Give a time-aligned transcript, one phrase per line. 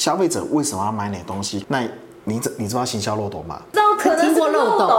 [0.00, 1.62] 消费者为什么要买你的东西？
[1.68, 1.86] 那
[2.24, 3.60] 你知你知道行销漏斗吗？
[3.70, 4.98] 知道可能是漏斗。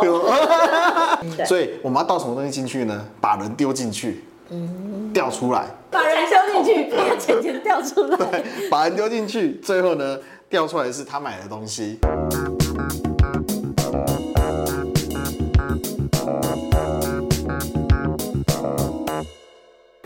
[1.44, 3.04] 所以我们要倒什么东西进去呢？
[3.20, 5.66] 把人丢进去，嗯，掉出来。
[5.90, 8.16] 把人丢进去，把钱钱掉出来。
[8.30, 11.98] 对，把人丢进去，最后呢，掉出来的是他买的东西。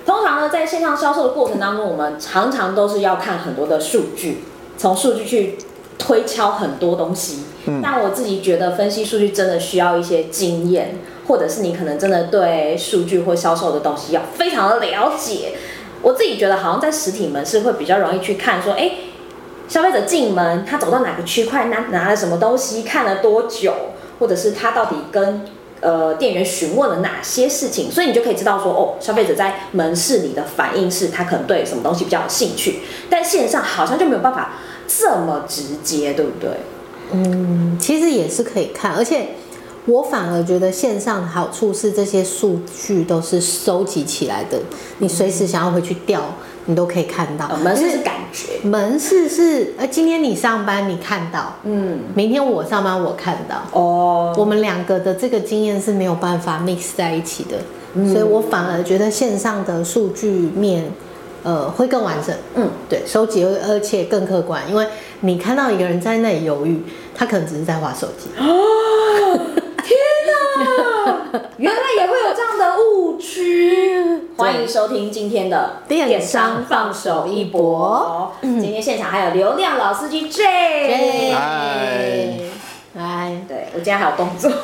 [0.05, 4.46] 通常呢，在线上销售的过程当中，我们常常都是要看很多的数据，
[4.77, 5.57] 从数据去
[5.97, 7.43] 推敲很多东西。
[7.67, 10.97] 嗯，但我自己觉得分析数据真的需要一些经验，
[11.27, 15.53] 或者是你可能真的对数据或销售的东西要非常的了解。
[16.02, 18.91] 我自己觉得好像在实体门市会比较容易去看，说，哎，
[19.67, 23.73] 消费者进门，他走到哪个区块，拿拿了什么东西，看了多久，
[24.19, 25.44] 或者是他到底跟
[25.81, 32.79] 呃，店员询问了哪些事情，所以你就可以知道说，哦，消费者在门市里的反应是他可能对什么东西比较有兴趣，
[33.09, 34.53] 但线上好像就没有办法
[34.88, 36.49] 这么直接，对不对？
[37.11, 39.27] 嗯，其实也是可以看，而且
[39.86, 44.59] 我反而觉得线上的好处是这些数据都是收集起来的，
[45.00, 46.22] 你随时想要回去调。
[46.67, 57.58] 你都可以看到，门市是感觉，门市是，呃，今天你上班你看到，嗯，明天我上班我看到，哦，我们两个的这个经验是没有办法 mix 在一起的，
[57.94, 60.91] 嗯，所以我反而觉得线上的数据面，
[61.44, 64.88] 呃，会更完整，嗯，对，收集而且更客观，因为
[65.19, 66.81] 你看到一个人在那里犹豫，
[67.13, 68.28] 他可能只是在划手机。
[71.58, 74.05] 原来也会有这样的误区。
[74.38, 78.33] 欢迎收听今天的电商放手一搏。
[78.41, 81.33] 今天现场还有流量老司机 J，
[82.97, 84.49] 嗨，嗨，对，我今天还有动作。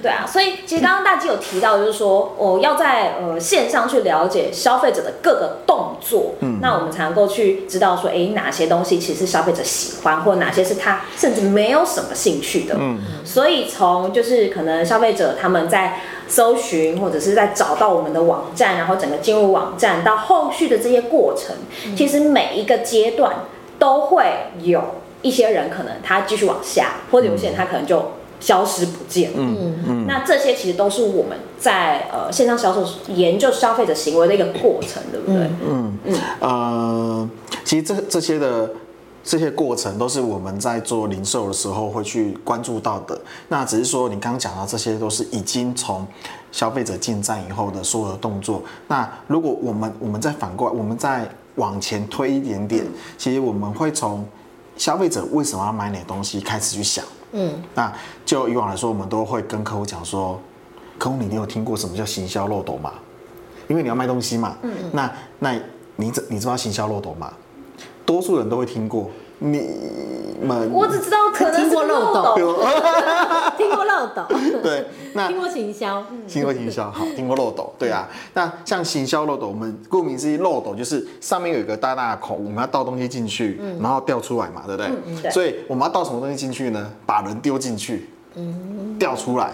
[0.00, 16.00] 对啊，所以其实刚刚大 G 有提到，就是说我要在呃线上去了解消费者的各个动作，嗯，那我们才能够去知道说，哎，哪些东西其实是消费者喜欢，或哪些是他甚至没有什么兴趣的，嗯，所以从就是可能消费者他们在。
[16.26, 21.54] 搜寻或者是在找到我们的网站，然后整个进入网站到后续的这些过程，
[21.84, 23.34] 嗯、其实每一个阶段
[23.78, 24.24] 都会
[24.62, 24.82] 有
[25.24, 29.32] 一些人可能他继续往下，或者有些人他可能就消失不见。
[29.34, 29.84] 嗯嗯。
[29.88, 35.50] 嗯，那这些其实都是我们在呃线上销售研究消费者行为的一个过程，对不对？
[35.66, 36.14] 嗯嗯。
[36.38, 37.30] 呃，
[37.64, 38.70] 其实这这些的。
[39.26, 43.18] 这些过程都是我们在做零售的时候会去关注到的。
[43.48, 46.06] 那只是说，你刚刚讲到这些都是已经从
[46.52, 48.62] 消费者进站以后的所有的动作。
[48.86, 52.84] 那如果我们我们再反过来，我们再往前推一点点，
[53.16, 54.22] 其实我们会从
[54.76, 57.04] 消费者为什么要买你的东西开始去想。
[57.32, 57.92] 嗯，那
[58.24, 60.40] 就以往来说，我们都会跟客户讲说，
[60.98, 62.92] 客户，你有听过什么叫行销漏斗吗？
[63.68, 64.56] 因为你要卖东西嘛。
[64.62, 64.90] 嗯嗯。
[64.92, 65.60] 那那
[65.96, 67.32] 你知你知道行销漏斗吗？
[68.06, 69.58] 多数人都会听过，你
[70.42, 72.34] 们我只知道可能是漏斗，
[73.58, 74.24] 听过漏斗，
[74.62, 84.90] 对，那听过行销，听过行销，好，听过漏斗，对啊，那像行销漏斗，我们顾名思义，漏斗就是上面有一个大大的孔，我们要倒东西进去，然后掉出来嘛，对不对？
[85.22, 86.90] 对，所以我们要倒什么东西进去呢？
[87.04, 89.50] 把人丢进去，嗯掉出来，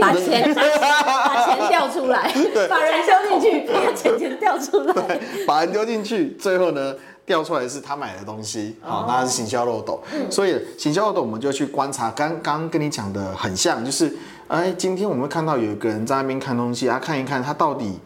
[0.00, 2.32] 把钱把钱掉出来，
[2.68, 6.94] 把人丢进去，把钱钱掉出来，把人丢进去，最后呢？
[7.28, 10.02] 掉出来的是他买的东西，好，那是行销漏斗。
[10.30, 12.10] 所以行销漏斗，我们就去观察。
[12.10, 14.16] 刚刚跟你讲的很像，就是，
[14.48, 17.98] 哎，今天我们会看到有一个人在那边看东西啊，看一看他到底，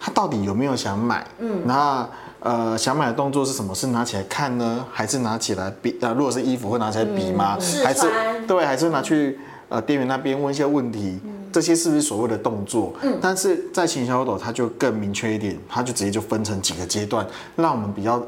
[0.00, 1.24] 他到底有没有想买？
[1.38, 2.06] 嗯，那
[2.40, 3.72] 呃，想买的动作是什么？
[3.72, 5.96] 是拿起来看呢，还是拿起来比？
[6.00, 7.56] 呃，如果是衣服，会拿起来比吗？
[7.84, 8.10] 还是
[8.48, 9.38] 对，还是拿去
[9.68, 11.20] 呃店员那边问一些问题？
[11.52, 12.94] 这些是不是所谓的动作？
[13.02, 17.24] 嗯，但是在行销漏斗，它就更明确一点，它就直接就分成几个阶段，
[17.54, 18.20] 让我们比较。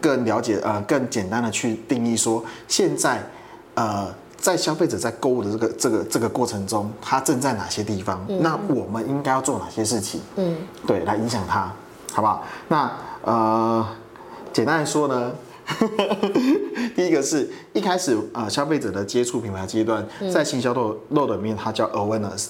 [0.00, 3.22] 更了解呃，更简单的去定义说，现在
[3.74, 8.24] 呃，在消费者在购物的这个这个这个过程中，他正在哪些地方？
[8.28, 10.20] 嗯、那我们应该要做哪些事情？
[10.36, 11.72] 嗯，对，来影响他，
[12.12, 12.44] 好不好？
[12.68, 12.92] 那
[13.22, 13.86] 呃，
[14.52, 15.32] 简单来说呢，
[16.94, 22.48] 第一个是一开始呃，消费者的接触品牌阶段，在行销漏漏斗里面，它叫 awareness。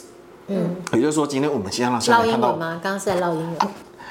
[0.48, 2.81] 嗯，也就是说，今天我们先让消费者看到吗？
[2.82, 3.58] 刚刚是在唠英文。
[3.58, 3.69] 啊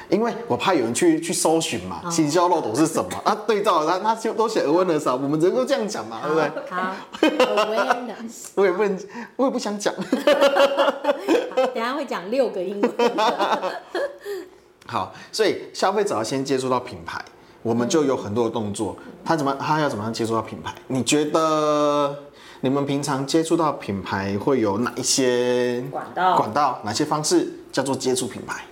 [0.10, 3.10] 因为我怕有人去去搜寻嘛，行销漏斗是什么？
[3.24, 6.52] 啊，对照他，他就都写 awareness 啊，我们只能够这样讲嘛，对不对？
[6.70, 9.00] 好， awareness，我也不能，
[9.36, 9.94] 我也不想讲。
[9.96, 12.92] 等下会讲六个英文。
[14.88, 17.20] 好，所以消费者要先接触到品牌，
[17.64, 18.96] 我们就有很多的动作。
[19.24, 20.74] 他怎么，他要怎么样接触到品牌？
[20.88, 22.16] 你觉得
[22.62, 26.38] 你们平常接触到品牌会有哪一些管道？
[26.38, 28.64] 管道哪些方式叫做接触品牌？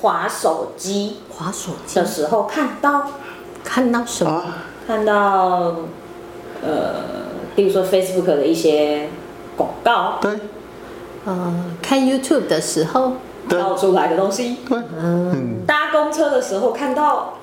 [0.00, 1.96] 滑手机，滑手机？
[1.96, 3.06] 的时候看到，
[3.62, 4.30] 看到什么？
[4.30, 4.44] 啊、
[4.86, 5.76] 看到
[6.62, 6.94] 呃，
[7.54, 9.08] 比如说 Facebook 的一些
[9.56, 10.38] 广告，对，
[11.24, 13.12] 呃，看 YouTube 的时候？
[13.48, 17.34] 跳出来的东西，对，嗯，搭公车的时候看到。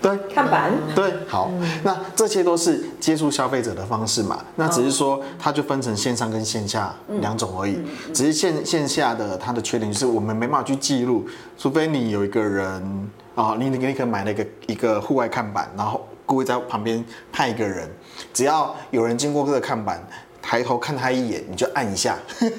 [0.00, 0.72] 对，看板。
[0.94, 1.50] 对，好，
[1.82, 4.44] 那这些都是接触消费者的方式嘛。
[4.54, 7.78] 那只是说，它就分成线上跟线下两种而已。
[8.14, 17.88] 只是线线下的它的缺点就是我们没办法去记录，除非你有一个人啊，你你可以买了一个一个户外看板，然后故意在旁边派一个人，
[18.32, 20.00] 只要有人经过这个看板，
[20.40, 22.16] 抬头看他一眼，你就按一下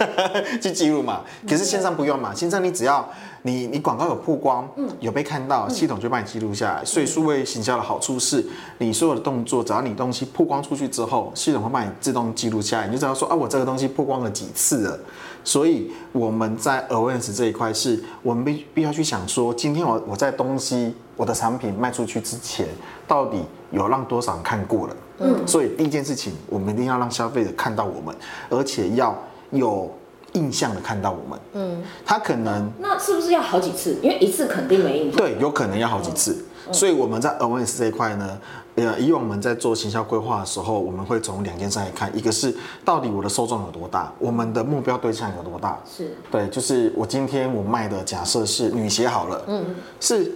[0.61, 1.21] 去记录嘛。
[1.47, 3.09] 可是线上不用嘛，线上你只要。
[3.43, 4.67] 你你广告有曝光，
[4.99, 6.83] 有被看到，系统就帮你记录下来。
[6.83, 8.45] 所以数位行销的好处是，
[8.79, 12.87] 你所有的动作，只要你东西曝光出去之后，系统会帮你自动记录下来。
[12.87, 14.99] 你就知道说啊，我这个东西曝光了几次了。
[15.43, 22.67] 所以我们在 awareness 这一块，是我们必必须要去想说，今天我我在东西我的产品卖出去之前，
[23.07, 23.41] 到底
[23.71, 24.95] 有让多少人看过了？
[25.19, 28.13] 嗯，所以第一件事情，我们一定要让消费者看到我们，
[28.49, 29.17] 而且要
[29.51, 29.89] 有。
[30.33, 33.97] 印象的看到我们，嗯，他可能那是不是要好几次？
[34.01, 35.17] 因为一次肯定没印象。
[35.17, 36.45] 对，有可能要好几次。
[36.67, 38.37] 嗯、所以我们在 awareness 这一块呢，
[38.75, 42.55] 呃，以往我们在做行销规划的时候，我们会从两件事来看，一个是
[42.85, 45.79] 到底我的受众有多大，我们的目标对象有多大。
[45.85, 49.65] 是，对，就是我今天我卖的假设是女鞋好了，嗯，
[49.99, 50.31] 是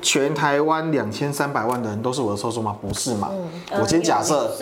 [0.00, 2.74] 全台湾两千三百万的人都是我的受众吗？
[2.80, 3.28] 不是嘛？
[3.32, 4.56] 嗯、我先假设。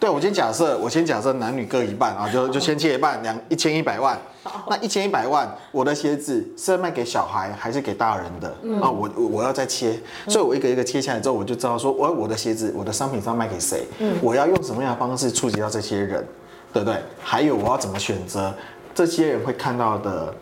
[0.00, 4.16] 对，我先假设，我先假设男女各一半啊，就就先切一半，两一千一百万。
[4.70, 8.54] 那一千一百万，我的鞋子是卖给小孩还是给大人的？
[8.62, 13.84] 嗯、啊，我我要再切，所以我一个一个切下来之后，我就知道说，我我的鞋子，我的商品是要卖给谁？
[13.98, 16.26] 嗯，我要用什么样的方式触及到这些人，
[16.72, 16.96] 对不对？
[17.20, 18.54] 还有我要怎么选择
[18.94, 20.32] 这些人会看到的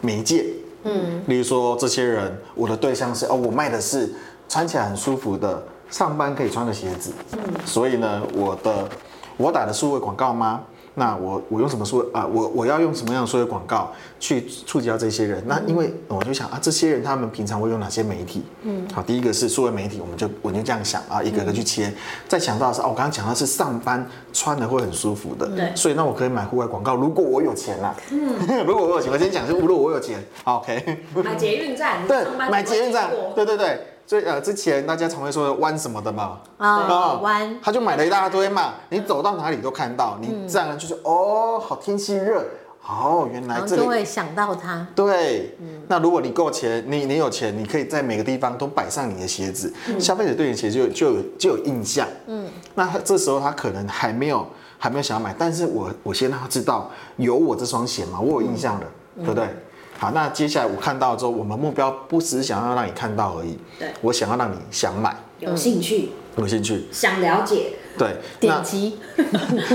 [0.00, 0.44] 媒介？
[0.84, 4.14] 嗯，例如说这些人，我的对象是哦，我卖的是
[4.48, 5.62] 穿起来很舒服的。
[5.88, 8.88] 上班可以穿的鞋子，嗯，所以呢，我的
[9.36, 10.62] 我打的数位广告吗？
[10.98, 12.26] 那我我用什么数位啊？
[12.26, 15.44] 我我要用什么样的数位广告去触及到这些人？
[15.46, 18.42] 那因为我就想啊，这些人他们平常会用哪些媒体？
[18.62, 21.92] 嗯，好，第一个是数位媒体，我们就我就这样想啊，一个个去切。
[22.26, 26.94] 再想到的是哦，我刚刚讲的是上班穿的会很舒服的，对，所以那我可以买户外广告。
[26.94, 28.34] 如果我有钱啦，嗯，
[28.64, 33.80] 如果我有钱，我先讲是如果我有钱，OK，买捷运站，对，买捷运站，对对对。
[34.06, 42.44] 所以呃，之前大家常会说的弯什么的嘛，啊，弯，他就买了一大堆嘛，你走到哪里都看到，你自然就是哦，好天气热，
[42.86, 44.86] 哦，原来这里就会想到它。
[44.94, 45.56] 对，
[45.88, 54.46] 那如果你够钱，你你有钱，你可以在每个地方都摆上你的鞋子，消费者对你的鞋子就就有就有印象，嗯，那这时候他可能还没有
[54.78, 58.86] 还没有想要买，但是我我先让他知道有我这双鞋嘛，我有印象的，
[59.16, 59.48] 对不对？
[59.98, 68.98] 好，那接下来我看到之后，我们目标不只是想要让你看到而已，对，我想要让你想买，有兴趣，有兴趣，想了解，对，点击，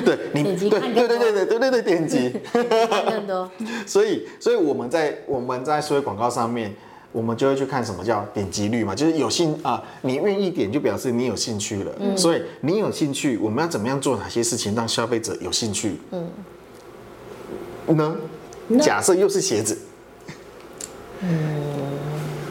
[0.06, 2.34] 对，你 点击，对，对，对，对，对，对，对，对，点击，
[3.28, 3.50] 多。
[3.88, 6.72] 所以，所以我们在我们在所有广告上面，
[7.12, 11.92] 我们就会去看什么叫点击率嘛，就是有兴啊，你愿意点就表示你有兴趣了。
[12.00, 16.00] 嗯，所以你有兴趣，我们要怎么样做哪些事情让消费者有兴趣？
[16.12, 16.30] 嗯，
[17.98, 18.16] 呢？
[18.80, 19.76] 假设又是鞋子。
[21.24, 21.30] 嗯，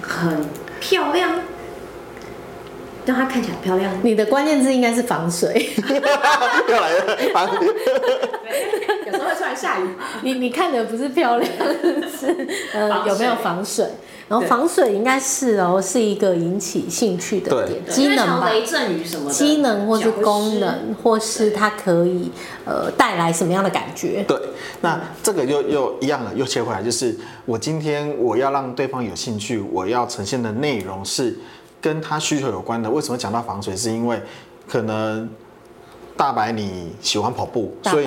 [0.02, 0.44] 很
[0.78, 1.30] 漂亮，
[3.04, 3.92] 让它看起来漂亮。
[4.02, 5.70] 你的关键字应该是防水。
[6.68, 7.66] 又来了，防水。
[9.06, 9.88] 有时候会突然下雨。
[10.22, 11.50] 你你看的不是漂亮，
[12.18, 13.86] 是呃有没有防水？
[14.30, 22.30] 然后防水应该是哦，是一个引起兴趣的点，机能吧，雷阵雨什么的，机能或是功能，或是它可以
[22.64, 24.24] 呃带来什么样的感觉？
[24.28, 24.38] 对，
[24.82, 31.36] 那这个又又一样了，又切回来，就是我今天我要让对方有兴趣，我要呈现的内容是
[31.80, 32.88] 跟他需求有关的。
[32.88, 33.76] 为什么讲到防水？
[33.76, 34.22] 是因为
[34.68, 35.28] 可能
[36.16, 38.06] 大白你喜欢跑步，所以。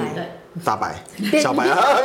[0.64, 0.96] 大白，
[1.42, 1.98] 小白啊，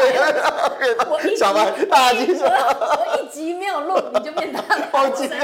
[1.37, 5.39] 小白，大鸡说，我一集没有录，你就变大白， 好紧张，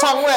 [0.00, 0.32] 创位，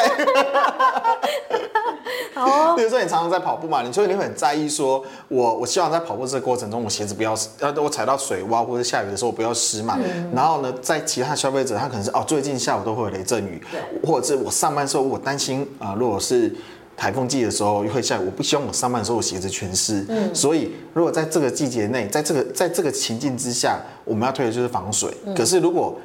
[2.34, 2.76] 好。
[2.76, 9.98] 比如说你常常在跑步嘛，你所以你会很在意，说我我希望在跑步这个过程中，我鞋子不要呃，我踩到水洼或者下雨的时候我不要湿嘛。
[10.32, 13.60] 然后呢，在其他消费者，他可能是哦，最近下午都会有雷阵雨，
[14.06, 16.54] 或者是我上班时候我担心啊，如果是。
[16.96, 20.04] 台风季的时候会下雨，我不希望我上班的时候我鞋子全湿。
[20.08, 25.12] 嗯，所以如果在这个季节内，在这个在这个情境之下，我们要推的就是防水。
[25.26, 25.98] 嗯、可是如果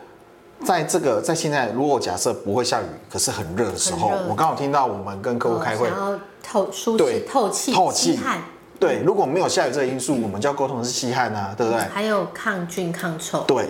[0.65, 8.41] 在这个在现在，如果假设不会下雨，可是很热的时候，我刚好听到我们跟客户开会，然后透舒适透气透气汗。
[8.79, 11.81] 对，如果没有下雨这个因素，我们就要沟通的是吸汗啊，对不对？
[11.83, 13.43] 还有抗菌抗臭。
[13.47, 13.67] 对。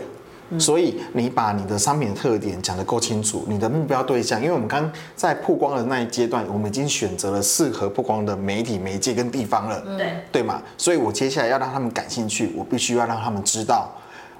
[0.57, 10.61] 所以你把你的商品的特点讲得够清楚，你的目标对象，因为我们刚刚在曝光的那一阶段，我们已经选择了适合曝光的媒体、媒介跟地方了，对对嘛？
[10.77, 13.91] 所以我接下来要让他们感兴趣，我必须要让他们知道，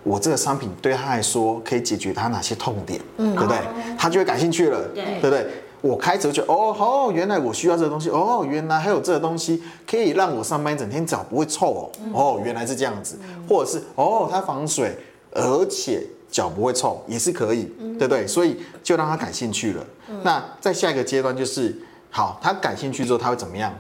[0.03, 3.59] 我这个商品对他来说可以解决他哪些痛点，嗯，对不对？
[3.97, 5.45] 他就会感兴趣了，对，对不对？
[5.81, 14.97] 我开始就哦，哦，原来我需要这个东西，哦，原来还有这个东西可以让我上班一整天脚不会臭哦，哦，原来是这样子，或者是哦，它防水。
[15.31, 18.25] 而且脚不会臭也是可以，对不对？
[18.27, 19.86] 所以就让他感兴趣了。
[20.24, 21.75] 那在下一个阶段就是，
[22.09, 23.74] 好，他感兴趣之后他会怎么样？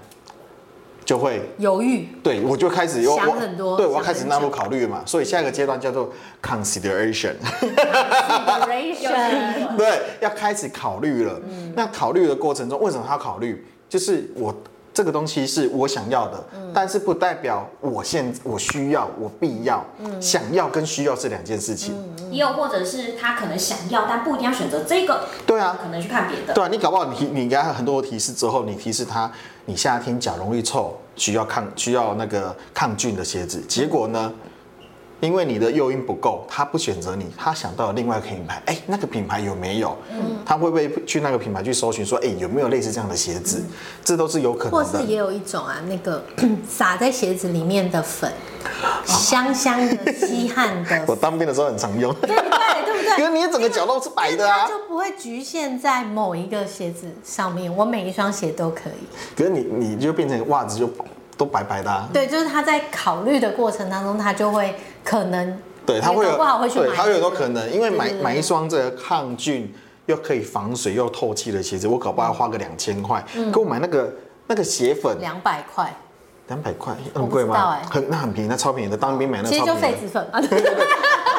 [1.05, 2.07] 就会犹豫。
[2.23, 5.01] 对，我就开始有想很多，对，我要开始纳入考虑嘛。
[5.05, 7.33] 所以下一个阶段叫做 consideration。
[8.47, 9.73] consideration。
[9.75, 11.41] 对，要开始考虑了。
[11.75, 13.65] 那考虑的过程中，为什么他要考虑？
[13.89, 14.55] 就是我。
[14.93, 19.85] 这个东西是我想要的，嗯、但是不代表我现我需要，我必要。
[19.99, 21.95] 嗯、想要跟需要是两件事情。
[22.31, 25.25] 也有或者是他可能想要，但不一定要选择这个。
[25.45, 26.53] 对啊，可能去看别的。
[26.53, 29.31] 对啊，你搞不好你你给他很多的提示之后，你提示他
[29.65, 34.31] 你夏天脚容易臭，需要抗需要那个抗菌的鞋子，结果呢？
[35.19, 39.97] 因为你的诱因不够，他不选择你，他想到了另外一个品牌，哎，那个品牌有没有？
[40.11, 43.59] 嗯，他会不会去那个品牌去搜寻，说，哎，有没有类似这样的鞋子？
[43.59, 43.69] 嗯、
[44.03, 44.77] 这都是有可能的。
[44.77, 46.23] 或是也有一种啊，那个
[46.67, 48.31] 撒在鞋子里面的粉，
[49.05, 51.03] 香香的、稀罕的。
[51.07, 52.13] 我当兵的时候很常用。
[52.21, 52.85] 对不对？
[52.85, 53.17] 对不对？
[53.19, 59.35] 因为你的整个脚都是白的啊，就不会局限在某一个鞋子上面，我每一双鞋都可以。
[59.35, 60.89] 可是你你就变成袜子就
[61.39, 62.07] 都白白的、啊。
[62.13, 64.75] 对，就是他在考虑的过程当中，他就会。
[65.01, 69.73] 可能对他会有，会对他会有很多可能，因为买买一双这个抗菌
[70.05, 73.23] 又可以防水又透气的鞋子，我搞不好要花个两千块。
[73.51, 74.13] 给我买那个
[74.45, 75.91] 那个鞋粉，两百块，
[76.47, 77.79] 两百块很贵吗？
[77.89, 79.49] 很那很便宜，那超便宜的，当兵买那个。
[79.49, 80.85] 其实就痱子粉啊，对对对，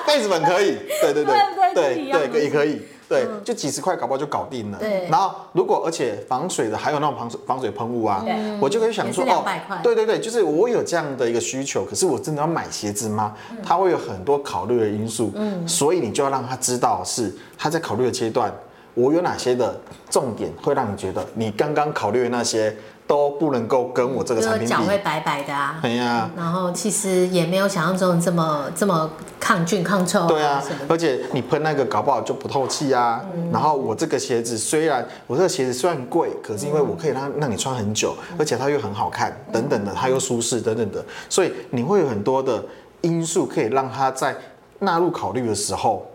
[0.08, 1.34] 痱子粉可以，对对对
[2.12, 2.82] 对对也可以。
[3.10, 4.78] 对，就几十块，搞不好就搞定了。
[4.78, 8.24] 对，然后如果而且防水的，还有那种防水防水喷雾啊，
[8.60, 9.44] 我就可以想说哦，
[9.82, 13.34] 对对对，就是我有这样的一个需求，可是我真的要买鞋子吗？
[13.64, 18.54] 他会有很多考虑的因素，嗯，所以你就要让他知道是他在考虑的阶段，
[18.94, 19.76] 我有哪些的
[20.08, 22.72] 重点会让你觉得你刚刚考虑的那些。
[23.10, 25.80] 都不能够跟我这个产品比，脚会白白的啊。
[25.82, 26.30] 对呀。
[26.36, 30.28] 然后其实也没有想象中这么这么抗菌抗臭。
[30.28, 30.62] 对啊。
[30.86, 33.20] 而且你喷那个搞不好就不透气啊。
[33.52, 42.64] 然后我这个鞋子虽然我这个鞋子虽然贵，可是因为我可以让让你穿很久，而且它又很好看，等等的，它又舒适等等的，所以你会有很多的
[43.00, 44.36] 因素可以让它在
[44.78, 46.06] 纳入考虑的时候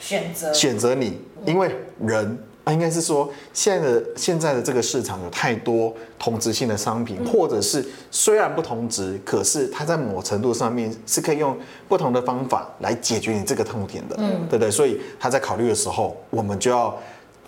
[0.00, 2.38] 选择选择你，因为人。
[2.72, 11.56] 应该是说，现在的现在的这个市场有太多同质性的商品，或者是虽然不同质，可是它在某程度上面是可以用
[11.88, 14.70] 不同的方法来解决你这个痛点的，嗯，对不对？
[14.70, 16.96] 所以他在考虑的时候，我们就要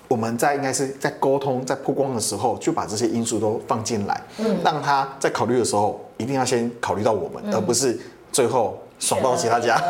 [0.09, 7.99] 我们在应该是在沟通、在曝光的时候，就把这些因素都放进来，嗯，让他在考虑的时候一定要先考虑到我们，而不是
[8.33, 8.79] 最后。
[9.01, 9.81] 爽到其他家，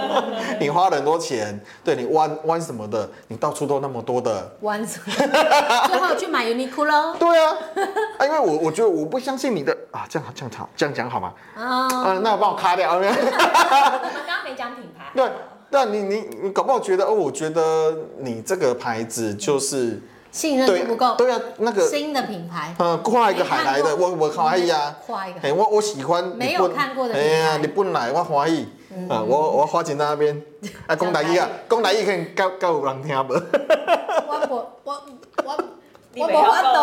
[0.60, 5.12] 你花了很多钱，对你弯弯什么的，你到处都那么多的弯什么，
[5.88, 7.16] 最后去买 Uniqlo。
[7.16, 7.56] 对啊，
[8.18, 11.32] 啊，因为我我觉得我不相信你的啊，这样这样好，这样讲好吗？
[11.56, 12.92] 啊，嗯，那我帮我卡掉。
[12.96, 15.06] 我们刚刚没讲品牌。
[15.14, 15.30] 对，
[15.70, 20.02] 但你你你搞不好觉得哦，我觉得你这个牌子就是。
[20.36, 28.68] 信任度不够，对啊，那个新的品牌，嗯，跨一个海来的，我我可以啊，跨一个，哎，我我喜欢，没有看过的，哎呀，你本来我欢喜，
[29.08, 30.42] 啊，我我花钱在那边，
[30.86, 32.04] 啊，讲台语啊，讲台语。
[32.04, 33.32] 可以教教有人听不？
[34.28, 35.02] 我我我
[35.42, 35.56] 我
[36.18, 36.62] 我无法。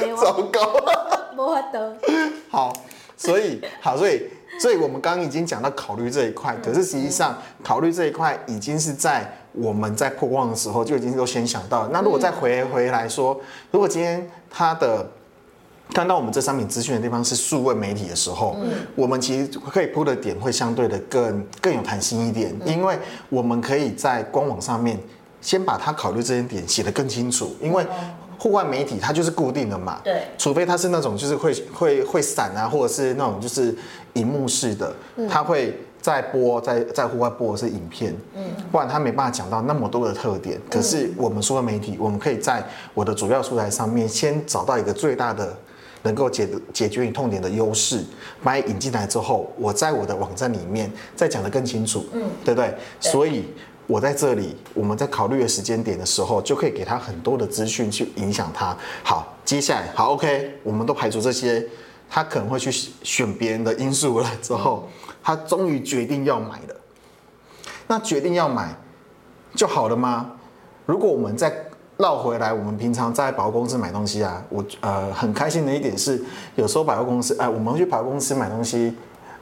[0.00, 0.58] 度，糟糕，
[1.36, 1.60] 无法。
[1.70, 1.76] 度，
[2.50, 2.72] 好，
[3.14, 4.30] 所以好，所以。
[4.60, 11.88] 所以，我们刚刚已经讲到考虑这一块，可是实际上考虑这一块已经是在我们在破光的时候就已经都先想到。
[11.88, 13.38] 那如果再回回来说，
[13.70, 15.06] 如果今天他的
[15.92, 18.56] 看到我们这商品资讯的地方是数位媒体的时候，
[18.94, 24.98] 我们其实可以铺的点会相对的更更有弹性一点，因为我们可以在官网上面
[25.40, 27.84] 先把它考虑这些点写得更清楚，因为。
[28.44, 33.74] 户外媒体它就是固定的嘛，对，除非它是那种就是会会会闪啊，或者是那种就是
[34.12, 34.94] 荧幕式的，
[35.30, 40.60] 它会在播在在户外播的是影片，嗯，不然它没办法讲到那么多的特点。
[40.68, 45.56] 可是我们说的媒体，我们可以在我的主要素材上面先找到一个最大的
[46.02, 48.04] 能够解解决你痛点的优势，
[48.42, 52.74] 把你引进来之后，我在我的网站里面再讲得更清楚，嗯，对不对？
[53.00, 53.46] 所以。
[53.86, 58.76] 我在这里，我们在考虑的时间点的时候，就可以给他很多的资讯去影响他。
[59.02, 61.64] 好，接下来好，OK，我们都排除这些
[62.08, 62.70] 他可能会去
[63.02, 64.88] 选别人的因素了之后，
[65.22, 66.76] 他终于决定要买了。
[67.86, 68.74] 那决定要买
[69.54, 70.32] 就好了吗？
[70.86, 71.52] 如果我们再
[71.98, 76.24] 绕回来，我们平常在百货公司买东西啊，我呃很开心的一点是，
[76.56, 78.94] 有时候百货公司，哎、我们去百货公司买东西，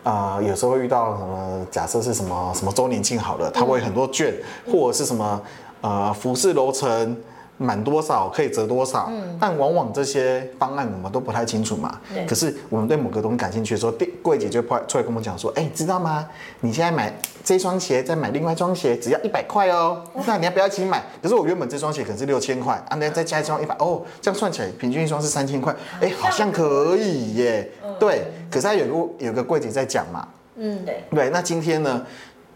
[0.02, 4.34] 啊、呃，有时候会遇到什么，假设是什么什么周年庆好了，它会很多券，
[4.70, 5.40] 或者是什么
[5.80, 7.16] 呃服饰楼层。
[7.58, 12.00] 满多少可以折多少，嗯，但往往这些方案我们都不太清楚嘛。
[12.12, 12.26] 对。
[12.26, 16.28] 可是我们对某个东西感兴趣的时候，店柜姐就会出来跟我们讲说：“哎、欸，知道吗？
[16.60, 17.12] 你现在买
[17.44, 20.02] 这双鞋，再买另外一双鞋，只要一百块哦。
[20.26, 21.02] 那你要不要一起买？
[21.22, 25.72] 可是我原本这双鞋可能是六千块，啊，那再加一双一百，哦，这样算起来平均一双是三千块。
[26.00, 27.70] 哎、欸，好像可以耶。
[27.84, 28.24] 嗯、对。
[28.50, 30.26] 可是他有个有个柜姐在讲嘛。
[30.56, 31.04] 嗯，对。
[31.10, 32.04] 对，那今天呢？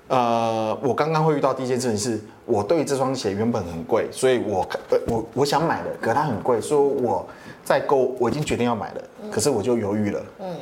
[0.09, 4.67] 呃，我刚刚会遇到第一件事情是，我对这双鞋原本很贵，所以我
[5.09, 7.27] 我我想买的，可它很贵，所以我
[7.65, 10.23] 在购，我已经决定要买了，可是我就犹豫了。
[10.41, 10.57] 嗯，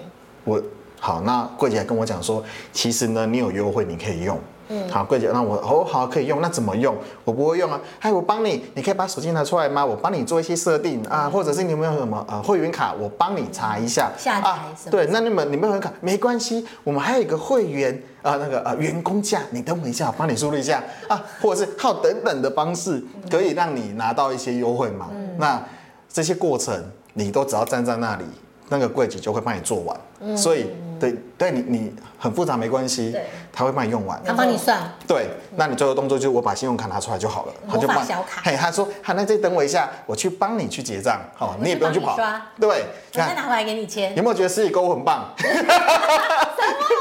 [0.45, 0.63] 我
[0.99, 4.39] 好，那柜姐还跟我讲说，其实呢，你有优惠，你可以用。
[4.69, 6.97] 嗯，好，柜姐，那我哦好可以用，那怎么用？
[7.25, 9.85] 我不会用啊，嗨，我帮你，你可以把手机拿出来吗？
[9.85, 14.11] 我帮你做一些设定啊，或者是你有没有什么呃会员卡，我帮你查一下。
[14.17, 25.09] 下载啊，对，那你们你们会员卡没关系，我们还有一个会员啊，那个呃员工价，你等我一下，我帮你输入一下啊，或者是靠等等的方式，可以让你拿到一些优惠嘛。
[25.13, 25.63] 嗯，那
[26.09, 28.25] 这些过程你都只要站在那里。
[28.69, 30.67] 那个柜子就会帮你做完，嗯、所以
[30.99, 33.15] 对对你你很复杂没关系，
[33.53, 42.17] 他会帮你用完，他帮你算，对，那你最后动作就是我把信用卡拿出来就好了，魔法小卡，嘿，他说好，那再等我一下，我去帮你去结账，好，你也不用去跑，
[42.59, 45.33] 对，我再拿回来给你签，有没有觉得实体购物很棒？
[45.37, 45.65] 什么？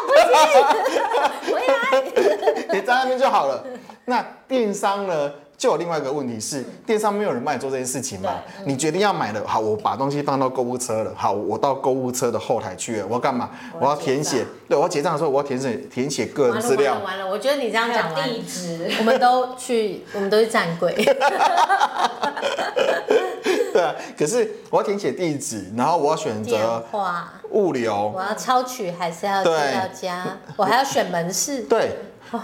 [0.08, 0.14] 不
[0.52, 1.54] 行？
[1.54, 3.64] 回来，你在那边就好了。
[4.06, 5.32] 那电商呢？
[5.58, 8.32] 就有另外一个问题是，电商没有人帮你做这件事情嘛？
[8.66, 13.50] 你决定要买了，好，我把东西放到购物车了，好，我到购物车的后台去了，我要干嘛？
[13.80, 16.96] 我要填写，对，我要结账的时候，我要填写填写个人资料。
[16.96, 20.94] 完了完了，我觉得你这样讲地址，我们都去，我们都是站柜。
[23.72, 26.84] 对啊，可是我要填写地址，然后我要选择
[27.52, 30.38] 物流，我要超取还是要寄到家？
[30.58, 31.62] 我还要选门市。
[31.62, 31.92] 对。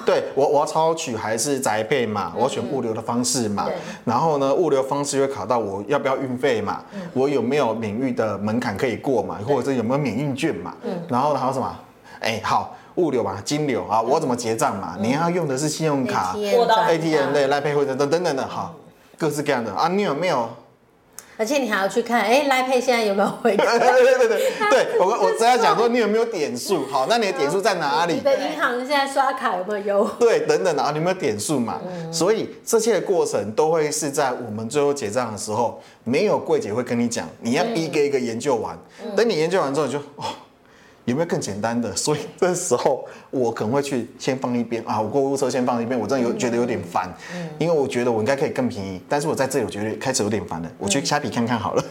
[0.05, 2.33] 对我，我要抄取还是宅配嘛？
[2.35, 3.67] 我要选物流的方式嘛？
[4.05, 6.81] 然后呢，物流方式会考到我要不要运费嘛？
[7.13, 9.39] 我有没有免运的门槛可以过嘛？
[9.47, 10.73] 或者是有没有免运券嘛？
[11.07, 11.75] 然后还有什么？
[12.19, 14.97] 哎，好，物流嘛，金流啊，我怎么结账嘛？
[14.99, 18.75] 你要用的是信用卡、ATM 对，Line Pay 或者等等等等，好，
[19.17, 20.49] 各式各样的啊，你有没有？
[21.39, 23.55] 而且你还要去看，哎，Line Pay 现在有没有回？
[23.55, 28.15] 对对对对 对，我我只要讲说你有没有点数，好，那你的点数在哪里？
[28.15, 30.11] 你的银行现在刷卡有没有优惠？
[30.19, 31.79] 对，等等的啊，你有没有点数嘛？
[31.89, 40.25] 嗯、所以这些过程都会是在我们最后结账的时候，没有柜姐会跟你讲，你要一个一个研究完，嗯、等你研究完之后你就哦。
[41.09, 41.95] 有没有更简单的？
[41.95, 51.83] 所以 这时候我可能会去先放一边啊，我购物车先放一边，我真的有觉得有点烦，嗯、因为我觉得我应该可以更便宜，但是我在这里我觉得开始有点烦了，我去虾皮看看好了。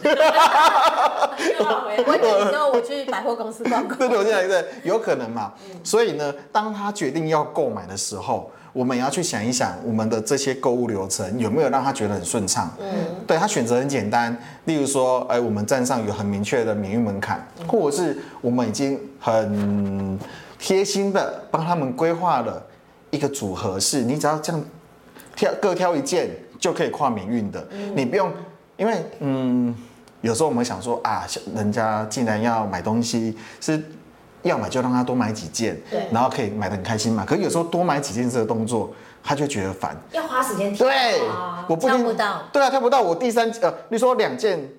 [2.05, 3.97] 我等之后我去百货公司逛逛。
[3.99, 5.53] 对对对对，有可能嘛？
[5.83, 8.49] 所以呢，当他决定要购买的时候。
[8.71, 12.71] 我们也要去想一想，我们的这些购物流程有没有让他觉得很顺畅？
[12.79, 12.87] 嗯，
[13.25, 20.19] 对，他选择很简单，例如说，哎，我们站上有很明确的免运门槛，或者是我们已经很
[20.59, 22.63] 贴心的帮他们规划了
[23.09, 24.63] 一个组合，是你只要这样
[25.35, 26.29] 挑各挑一件
[26.59, 28.31] 就可以跨免运的，你不用，
[28.77, 29.75] 因为嗯，
[30.21, 33.83] 有时候我们想说啊，人家既然要买东西是。
[34.43, 37.25] 要买就让他多买几件，对，然后可以买得很开心嘛。
[37.25, 40.87] 可是有时候多买几件这个动作，他就觉得烦，要花时间挑。
[40.87, 41.21] 对，
[41.67, 42.43] 我不挑不到。
[42.53, 43.01] 对啊，挑不到。
[43.01, 44.69] 我第三呃，你说两件，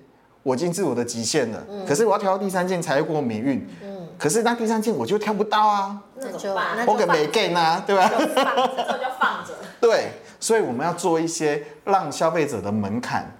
[0.43, 1.63] 我已经是我的极限了。
[1.69, 1.85] 嗯。
[1.85, 3.67] 可是我要挑到第三件才会过免运。
[3.83, 4.07] 嗯。
[4.17, 5.99] 可是那第三件我就挑不到啊。
[6.15, 8.07] 那就办，我给没给呢，对吧？
[8.09, 9.53] 就放着，这就放着。
[9.79, 13.31] 对，所以我们要做一些让消费者的门槛。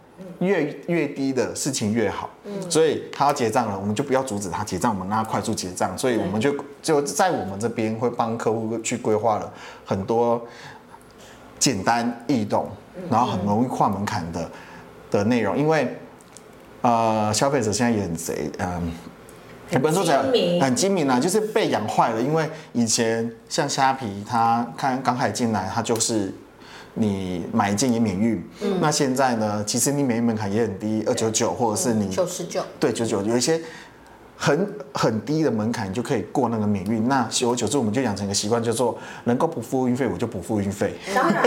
[0.42, 5.96] 越越低的事情越好，嗯，所以他要结账了，我们就不要阻止他结账，我们让他快速结账。
[5.96, 6.52] 所以我们就
[6.82, 9.54] 就在我们这边会帮客户去规划了
[9.86, 10.42] 很多
[11.60, 12.70] 简单易懂，
[13.08, 14.52] 然后很容易跨门槛的
[15.12, 15.56] 的内容。
[15.56, 15.96] 因为
[16.82, 18.92] 呃，消费者现在也很贼，嗯，
[19.70, 22.20] 也不能说贼，很精明啊，就是被养坏了。
[22.20, 26.34] 因为以前像虾皮，他看刚开始进来，他就是。
[26.94, 29.64] 你买一件也免运，嗯、那现在呢？
[29.64, 33.62] 其实你免运门槛也很低，二九九，或者是你九十九，对九九，有一些
[34.36, 37.08] 很很低的门槛，你就可以过那个免运。
[37.08, 40.94] 那久而久之，我们就养成一个习惯，叫做能够不付运费，我就不付运费。
[41.16, 41.44] 当然，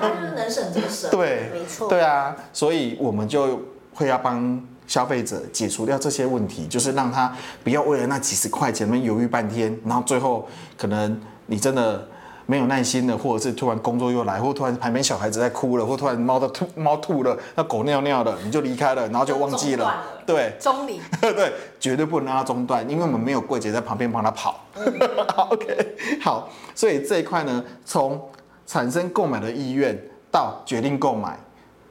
[0.00, 1.10] 当然能省则省。
[1.12, 1.86] 对，没错。
[1.88, 3.60] 对啊，所以我们就
[3.92, 7.30] 会要帮消费者解除掉这些问题，就是让他
[7.62, 10.48] 不要为了那几十块钱那犹豫半天，然后最后
[10.78, 12.08] 可能你真的。
[12.50, 19.84] 没有耐心了，或者是突然工作又来，或突然旁边小孩子在哭了，或突然猫的吐猫吐了，那狗尿尿了，你就离开了，然后就忘记了。
[19.84, 20.98] 了对，中离。
[21.20, 24.58] 对，绝对不能让它中断，因为我们没有柜姐在旁边帮它跑。
[24.76, 24.82] 嗯、
[25.50, 28.18] OK，好，所以这一块呢，从
[28.66, 29.94] 产生购买的意愿
[30.30, 31.38] 到决定购买，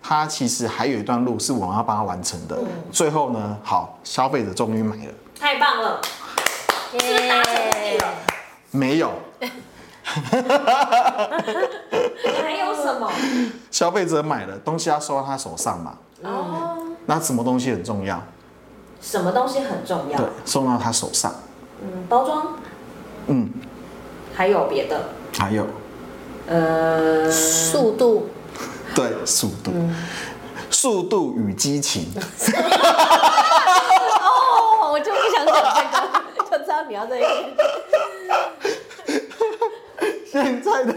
[0.01, 2.55] 它其实还有一段路是我们要帮他完成的。
[2.55, 6.01] 嗯、最后呢，好，消费者终于买了，太棒了，
[6.91, 7.53] 是不是达成
[7.99, 8.13] 了？
[8.71, 9.11] 没有。
[12.41, 13.11] 还有什么？
[13.69, 15.97] 消费者买了东西要收到他手上嘛？
[16.23, 16.77] 哦。
[17.05, 18.21] 那什么东西很重要？
[19.01, 20.17] 什么东西很重要？
[20.17, 21.33] 对，送到他手上。
[21.81, 22.57] 嗯，包装。
[23.27, 23.49] 嗯。
[24.33, 25.09] 还有别的？
[25.37, 25.67] 还有。
[26.47, 28.29] 呃，速度。
[28.95, 29.71] 对，速度。
[30.71, 32.11] 速度与激情。
[34.21, 37.25] 哦，我就不想讲这个，就知道你要这个。
[40.31, 40.95] 现在的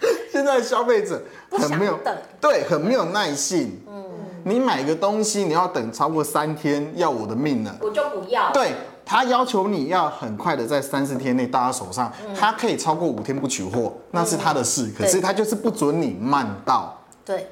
[0.32, 1.98] 现在的消费者很没有
[2.40, 3.80] 对，很没有耐性。
[3.86, 4.04] 嗯，
[4.44, 7.76] 你买个东西，你要等超过三天，要我的命了。
[7.80, 8.50] 我就不要。
[8.52, 8.72] 对，
[9.04, 14.90] 他要求你要很快的在三四天内到他手上，他可以超过五天不取货，那是他的事。
[14.96, 17.00] 可是他就是不准你慢到。
[17.24, 17.48] 对，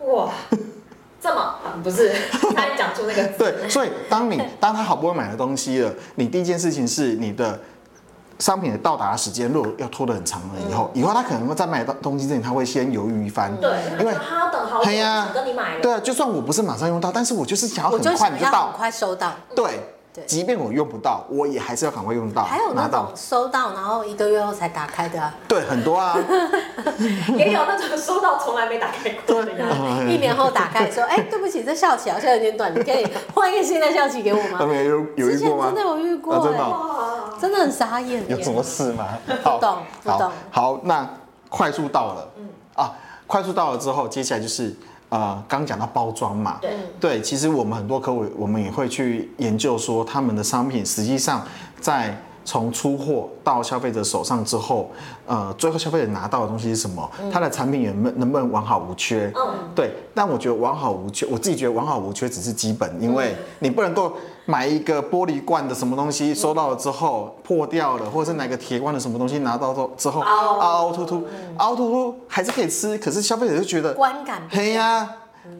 [0.00, 0.28] 哇，
[1.20, 2.12] 这么不是
[2.56, 7.60] 他讲出那个对，所以当你当他好不容易买了东西了，你第一件事情是你的。
[8.38, 13.50] 商品的到达时间，如果要拖得很长了，以后、嗯、以后他可能会在买到东西之前，他会先犹豫一番。
[13.60, 14.90] 对，因为他要等好久，
[15.34, 15.80] 跟你买了。
[15.80, 19.32] 对啊，就算我不是马上用到，但是我就是想要很快就到，很快收到。
[19.54, 19.80] 对。
[20.14, 22.44] 对即便我用不到，我也还是要赶快用到。
[22.44, 25.34] 还有那种收到，然后一个月后才打开的啊。
[25.48, 26.14] 对，很多啊。
[27.38, 29.50] 也有那种收到从来没打开过的。
[30.06, 35.64] 一年后打开说：“哎、欸，对不起，这效期好像有点短，你可以换一个新的效期给我吗？”他们有有遇过吗？
[35.66, 38.22] 真的有遇过、欸，真的、喔，真的很傻眼。
[38.28, 39.08] 有什么事吗？
[39.26, 40.30] 不懂，不懂。
[40.50, 41.08] 好，那
[41.48, 42.92] 快速到了，嗯啊，
[43.26, 44.76] 快速到了之后，接下来就是。
[45.12, 51.46] 呃，刚讲到包装嘛，对，对，其实我们很多客户，我们也会去研究说，他们的商品实际上
[51.78, 54.90] 在从出货到消费者手上之后，
[55.26, 57.06] 呃，最后消费者拿到的东西是什么？
[57.30, 59.30] 他的产品能能不能完好无缺？
[59.36, 59.92] 嗯，对。
[60.14, 64.14] 但我觉得完好无缺，我自己觉得完好无缺只是基本，因为你不能够。
[64.44, 71.26] 买一个玻璃罐的什么东西，收到了之后破掉了，或者是哪个铁罐的什么东西拿到之后凹凹凸凸，
[71.58, 75.08] 凹凸凸还是可以吃，可是消费者就觉得观感黑呀，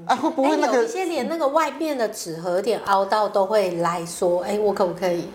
[0.07, 5.29] 啊会不会那个有一些连那个外面的纸盒有点凹到都会来说，哎，我可不可以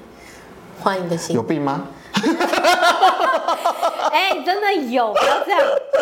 [0.81, 1.33] 换一个新？
[1.33, 1.87] 有病吗？
[4.11, 5.61] 哎，真的有，不要这样，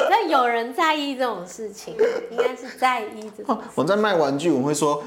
[0.10, 1.95] 那有人在意这种事情，
[2.31, 3.55] 应该是在意这种。
[3.75, 5.03] 我在卖玩具，我会说。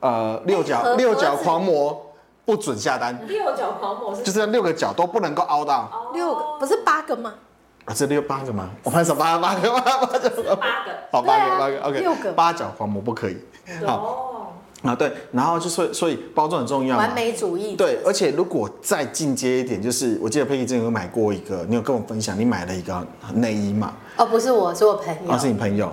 [0.00, 2.12] 呃，六角六角狂魔
[2.44, 3.18] 不准下单。
[3.26, 6.10] 六角狂魔是就是六个角都不能够凹到。
[6.12, 7.34] 六个不是八个吗？
[7.84, 8.70] 啊，这六八个吗？
[8.82, 9.80] 我拍手八八个八？
[9.80, 10.30] 八个。
[10.56, 10.92] 八个。
[11.12, 12.00] 好，八个八个，OK。
[12.00, 12.32] 六个。
[12.32, 13.36] 八角狂魔不可以。
[13.86, 14.26] 好。
[14.82, 16.96] 啊，对，然后就所以所以包装很重要。
[16.96, 17.76] 完美主义。
[17.76, 23.92] 对，而且如果再进阶一点，就是我记得佩仪之前有买过一个，你有跟我分享，你买了一个内衣嘛？
[24.16, 25.34] 哦，不是我，是我朋友。
[25.34, 25.92] 哦，是你朋友。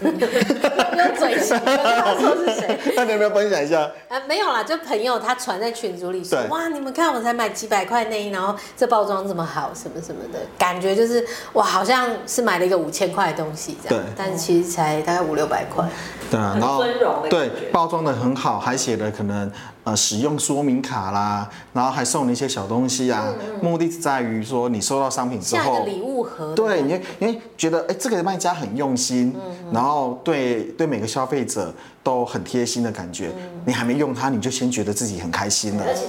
[1.00, 2.78] 用嘴型，他说是谁？
[2.96, 3.90] 那你有没有分享一下？
[4.08, 15.86] 啊，没有啦，就朋友他传在群组里说，哇，你们看我才买几百块内衣，然后这包装这么好，什么什么的，感觉就是哇，好像是买了一个五千块的东西这样，对，但是其实才大概五六百块。
[16.30, 16.84] 对啊，然后
[17.28, 19.50] 对包装的很好，还写了可能
[19.82, 29.34] 呃使用说明卡啦，然后还送了一些小东西啊，目的是在于说你收到商品之后，下一个礼物盒，对，你你觉得哎这个卖家很用心，
[29.72, 29.89] 然后
[30.24, 31.72] 对对每个消费者
[32.02, 33.30] 都很贴心的感觉，
[33.64, 36.02] 你还没用它你就先觉得自己很开心了，而且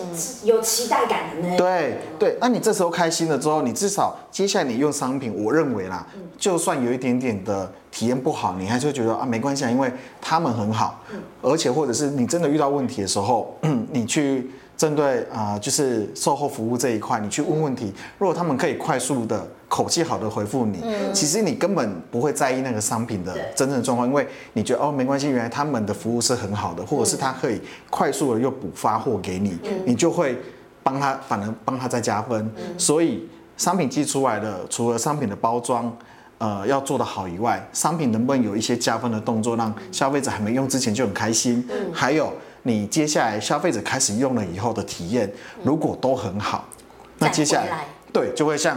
[0.43, 1.57] 有期待感的呢。
[1.57, 6.05] 对对，那你这时候开心了之后，你至少接下来你用商品，我认为啦，
[6.37, 7.71] 就算有一点点的。
[7.91, 9.91] 体验不好，你还是会觉得啊没关系啊，因为
[10.21, 11.03] 他们很好，
[11.41, 13.53] 而且或者是你真的遇到问题的时候，
[13.91, 30.37] 你去针对啊、呃、就是售后服务这一块，你去问问题，如果他们可以快速的口气好的回复你，其实你根本不会在意那个商品的真正状况，因为你觉得哦没关系，原来他们的服务是很好的，或者是他可以快速的又补发货给你，你就会
[30.83, 32.51] 帮他，反而帮他再加分。
[32.77, 35.95] 所以商品寄出来的，除了商品的包装。
[36.43, 41.63] 呃，要做得好以外，商品能不能有一些加分的动作，让消费者还没用之前就很开心？
[41.69, 45.31] 嗯，还有你接下来消费者开始用了以后的体验，
[45.63, 46.65] 如果都很好，
[47.19, 48.75] 那接下来，来对就会像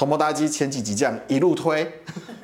[0.00, 1.86] 头毛大鸡前几集这样一路推，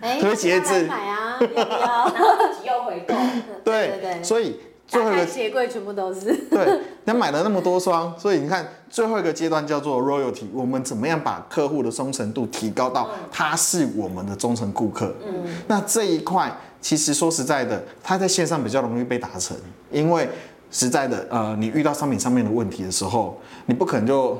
[0.02, 1.38] 欸、 推鞋子，买啊？
[1.40, 2.10] 然后
[2.52, 3.14] 自己又回购，
[3.64, 6.34] 对对对，所以最后一个鞋柜全部都是。
[6.50, 15.14] 对，你买了那么多双，所以你看最后一个阶段叫做 royalty，我们怎么样把客户的忠诚度提高到他是我们的忠诚顾客？
[15.26, 19.56] 嗯，那这一块其实说实在的，他在线上比较容易被达成，
[19.90, 20.28] 因为
[20.70, 24.38] 实在的，呃，你遇到商品上面的问题的时候，你不可能就。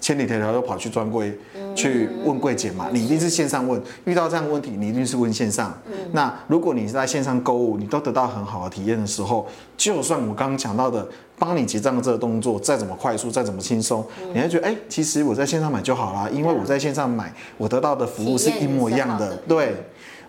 [0.00, 1.36] 千里迢迢又跑去专柜
[1.74, 2.88] 去问柜姐嘛？
[2.92, 5.76] 你一定是线上问，遇到这样的问题，你一定是问线上。
[6.12, 11.06] 那如果你是在线上购物，你都得到很好的体验的时候，就算我刚刚讲到的
[11.38, 19.36] 帮你结账的这个动作再怎么快速，再怎么轻松，你会觉得哎、欸，其实我在线上买就好啦，因为我在线上买，我得到的服务是一模一样的。
[19.48, 19.74] 对，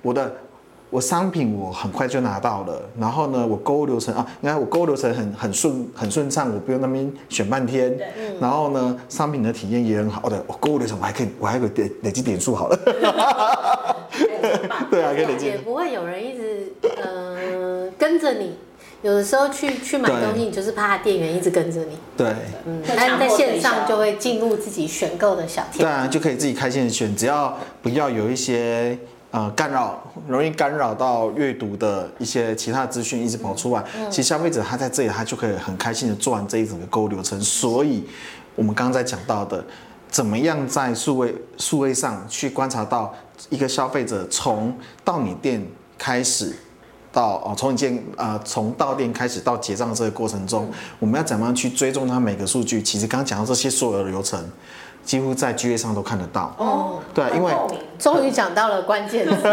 [0.01, 0.34] 我的。
[0.89, 7.93] 我商品我很快就拿到了，然后呢，我购物流程啊，你看我购物流程很很顺很顺畅，我不用那边选半天。
[8.17, 12.80] 嗯、然后呢，商品的体验也很好的，我购物流程我还可以，我还可以累累积点数好了。
[14.89, 15.47] 对啊，可以累积。
[15.47, 16.71] 也不会有人一直
[17.04, 18.56] 呃跟着你，
[19.02, 21.97] 有的时候去去买东西，你就是怕店员一直跟着你。
[22.15, 22.34] 对，
[22.65, 25.86] 嗯，但在线上就会进入自己选购的小店。
[25.86, 28.97] 对啊，就可以自己开线选，只要不要有一些。
[29.38, 37.39] 呃，干扰容易干扰到阅读的一些其他资讯一直跑出来，嗯、其实消费者他在这里，他就可以很开心的做完这一整个购物流程。
[37.39, 38.04] 所以，
[38.56, 39.63] 我们刚刚在讲到的，
[40.10, 43.13] 怎么样在数位数位上去观察到
[43.52, 45.63] 一个消费者从到你店
[46.00, 46.52] 开始
[47.12, 52.82] 到哦，从你店呃从到店开始到结账这个过程中，我们要怎么样去追踪他每个数据？
[52.82, 54.43] 其实刚刚讲到这些所有的流程。
[55.07, 57.53] 几乎在 GA 上都看得到哦，对，因为
[57.97, 59.47] 终于讲到了关键词，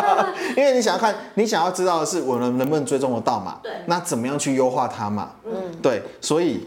[0.56, 3.58] 因为你想要看，你想要知道的是我能能不能追踪得到嘛？
[3.62, 5.32] 对，那怎么样去优化它嘛？
[5.44, 6.66] 嗯，对，所以。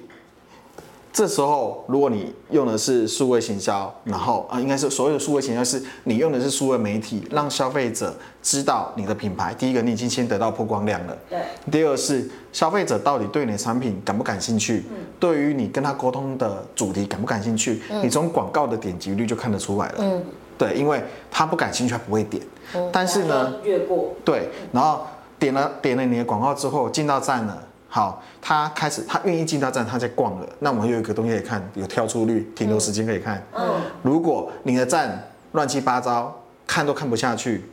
[1.18, 9.52] 这时候，如果你用的是数位行销，然后啊，应该是所有的数位行销是你用的是数位媒体，让消费者知道你的品牌。
[9.52, 11.18] 第一个，你已经先得到曝光量了。
[11.28, 11.40] 对。
[11.72, 14.84] 第二是消费者到底对你的产品感不感兴趣？
[14.92, 14.98] 嗯。
[15.20, 17.82] 对于你跟他沟通的主题感不感兴趣？
[17.90, 18.04] 嗯。
[18.04, 19.96] 你从广告的点击率就看得出来了。
[19.98, 20.24] 嗯。
[20.56, 21.02] 对，因为
[21.32, 22.44] 他不感兴趣，他不会点。
[22.76, 22.88] 嗯。
[22.94, 24.14] 但是呢，越过。
[24.24, 25.08] 对，然后
[25.40, 27.64] 点了点了你的广告之后，进到站了。
[27.90, 30.48] 好，他开始，他愿意进到站，他在逛了。
[30.60, 33.42] 那我们有一个东西可以看，有跳出率、停留时间可以看。
[33.58, 33.66] 嗯，
[34.04, 37.64] 如果你的站乱七八糟，看都看不下去。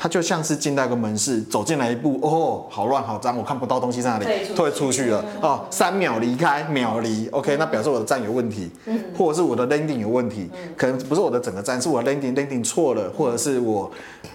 [0.00, 5.24] 他就像是进到一个门市，走进来一步，哦，好乱好脏，我看不到东西在哪里，退出去了。
[5.42, 8.70] 哦，三秒离开，秒离，OK，那表示我的站有问题，
[9.16, 13.90] 或者是我的 landing 有问题，可能不是我的整个站，是我的 landing landing 错了，或者是我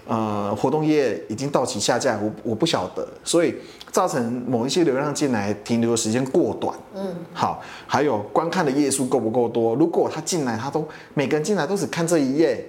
[0.05, 3.55] 呃活动页已经到期下架，我我不晓得，所以
[3.93, 6.75] 造成某一些流量进来停留的时间过短。
[6.93, 9.73] 嗯，好，还有观看的页数够不够多？
[9.75, 12.67] 如果他进来，他都每个人进来都只看这一页，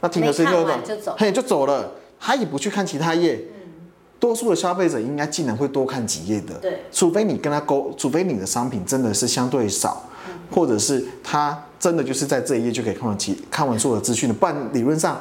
[0.00, 1.92] 那停留时间就走，嘿，就走了。
[2.20, 3.62] 他也不去看其他页，嗯。
[4.18, 10.04] 多数的消费者应该竟然会多看几页的，对，除非你跟他沟，除非你的商品真的是相对少，
[10.48, 15.20] 或者是他真的就是在这一页就可以看完其看完所有的资讯的，不然理论上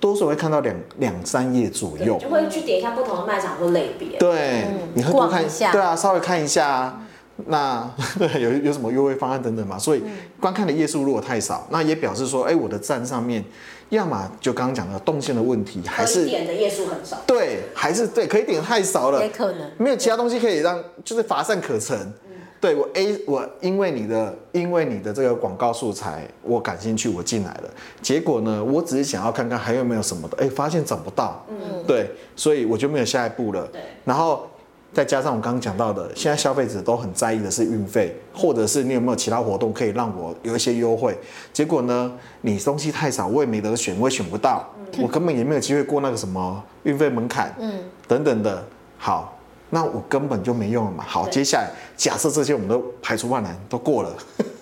[0.00, 7.02] 多数会看到两两三页左右，就会去点一下不同的卖场或类别，对，你会多看一下，对啊，稍微看一下啊。
[7.46, 9.78] 那对 有有什么优惠方案等等嘛？
[9.78, 10.02] 所以
[10.38, 13.42] 观看的页数如果太少，那也表示说，哎，我的站上面，
[13.88, 17.16] 要么就刚刚讲的动线的问题，还是点的页数很少。
[17.26, 22.12] 对，还是对，可以点太少了，也可能没有其他东西可以让，就是乏善可陈。
[22.60, 27.70] 嗯、对我 A，我因为你的因为你的这个广告素材，我感兴趣，我进来了。
[28.02, 31.44] 结果呢，我只是想要看看还有没有什么的，哎，发现找不到。
[31.48, 33.66] 嗯，对，所以我就没有下一步了。
[33.72, 34.46] 对，然后。
[34.92, 41.16] 再加上我刚刚讲到的，现在消费者都很在意的是运费，或者是你有没有其他活动可以让我有一些优惠。
[41.52, 44.68] 结果呢，你东西太少，我也没得选，我也选不到，
[45.00, 48.64] 我根本也没有机会过那个什么运费门槛，嗯，等等的。
[48.98, 49.38] 好，
[49.70, 51.04] 那我根本就没用了嘛。
[51.06, 54.12] 好，接下来假设这些我们都排除万难都过了，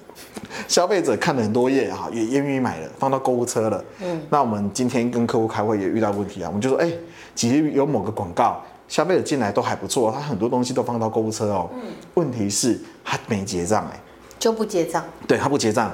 [0.68, 3.84] 消费者看了很多页啊，也愿意买了，放到购物车了。
[4.00, 6.90] 嗯，那我们今天跟客户开会也遇到问题啊，我们就说，哎，
[7.34, 8.62] 其实有某个广告。
[8.88, 11.68] 消费者进来都还不错，他很多东西都放到购物车哦。
[11.74, 11.80] 嗯。
[12.14, 14.00] 问题是他没结账哎，
[14.38, 15.04] 就不结账。
[15.26, 15.92] 对，他不结账，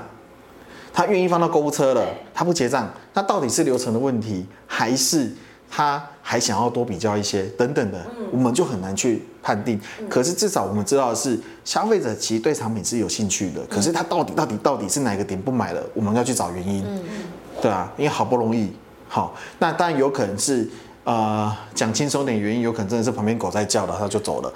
[0.92, 5.29] 他愿意放到购物车了，他不结账，那到底是流程的问题，还是
[5.76, 7.98] 他还想要多比较一些等等的？
[8.16, 8.28] 嗯。
[8.30, 9.80] 我们就很难去判定。
[10.08, 15.82] 可是至少我们知道的是，消费者其实对产品是有兴趣的，可是他到底到底到底是哪个点不买了？
[15.92, 16.84] 我们要去找原因。
[17.60, 18.70] 对啊，因为好不容易
[19.08, 20.70] 好，那当然有可能是。
[21.04, 24.50] 呃，讲轻松点，原因有可能真的是旁边狗在叫了，他就走了。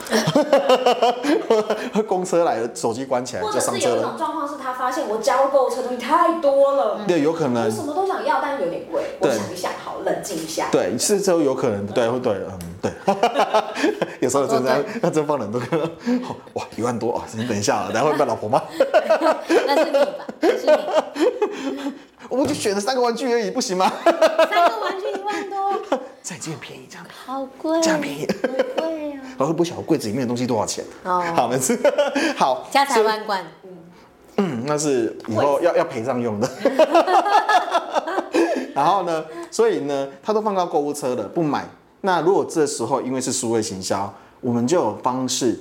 [2.09, 3.71] 公车来了，手机关起来就上车了。
[3.71, 7.01] 或者是有一种状况是他发现我加入购物车东西太多了。
[7.07, 7.67] 对，有可能。
[7.67, 9.03] 我什么都想要，但是有点贵。
[9.21, 10.69] 我想一想，好，冷静一下。
[10.73, 12.93] 对，是之后有可能，对，会对，嗯，对。
[14.21, 15.91] 有时候真的要 真放很多个，
[16.55, 17.25] 哇，一万多啊！
[17.37, 18.63] 你等一下，等下会被老婆骂。
[19.67, 20.07] 那是你吧？
[20.41, 21.93] 那是你。
[22.31, 23.91] 我们就选了三个玩具而已，不行吗？
[24.05, 24.15] 三
[24.71, 25.18] 个玩具
[26.23, 29.21] 再见便宜，这样好贵，这样便宜，好贵啊！
[29.39, 30.85] 然后不晓得柜子里面的东西多少钱？
[31.05, 31.79] 哦，好，没事，
[32.37, 33.45] 好，家财万贯。
[34.37, 36.49] 嗯，那是以后要要陪葬用的。
[38.75, 41.65] 然后呢，所以呢，他都放到购物车了，不买。
[42.03, 45.59] 那如果这时候因为是数位行销，我们就有方式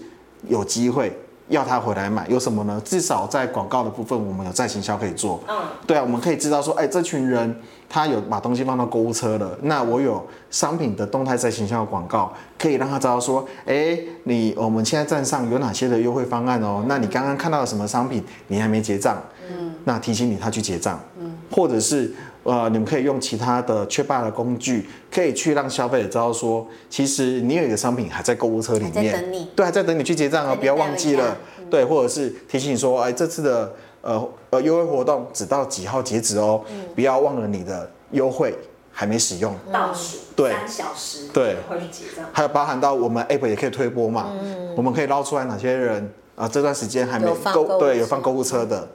[0.47, 1.17] 有机会
[1.49, 2.27] 要他回来买。
[2.27, 2.81] 有什么呢？
[2.83, 5.39] 至少在广告的部分，我们有再行销可以做。
[5.47, 5.55] 嗯，
[5.85, 7.55] 对啊，我们可以知道说，哎，这群人
[7.89, 9.57] 他有把东西放到购物车了。
[9.63, 16.83] 那我有商品的动态再行销的广告，可以让他知道说，哎，你我们现在站上有哪些的优惠方案哦？
[16.87, 19.17] 那你刚刚看到了什么商品，你还没结账？
[19.49, 20.99] 嗯，那提醒你他去结账。
[21.19, 22.13] 嗯，或者是。
[22.47, 29.49] 呃，你们可以用其他的缺霸的工具，可以去让消费者知道说，其实你有一个商品还在购物车里面，等你。
[29.53, 31.37] 对，还在等你去结账哦，不要忘记了。
[31.59, 38.55] 嗯、对，或者是提醒你说，哎，这次的呃呃优惠活动只到几号截止哦，嗯、不要忘了你的优惠
[38.93, 40.53] 还没使用，倒数对。
[40.53, 42.23] 三小时，对，会去结账。
[42.31, 46.01] 还有包含到我们 App 也可以推播嘛，嗯、我们可以捞出来哪些人
[46.37, 48.87] 啊、呃，这段时间还没购对有放购物车的。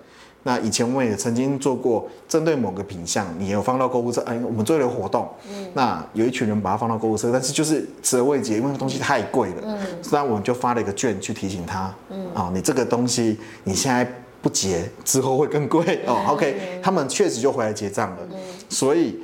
[0.44, 9.78] 那以前我们也曾经做过针对某个品相，你有放到购物车，哎，我们做了活动，嗯，那有一群人把它放到购物车，但是就是迟了未结，因为东西太贵了，嗯，
[10.11, 14.05] 那我们就发了一个券去提醒他，嗯，啊，你这个东西你现在
[14.40, 18.37] 不结，之后会更贵哦，OK，他们确实就回来结账了，嗯，
[18.68, 19.20] 所以